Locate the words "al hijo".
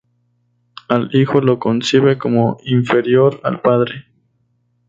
0.89-1.41